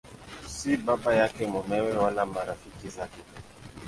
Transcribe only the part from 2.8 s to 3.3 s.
zake.